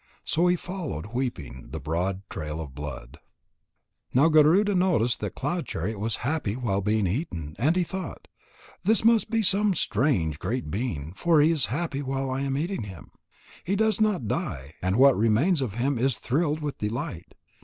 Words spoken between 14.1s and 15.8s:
die, and what remains of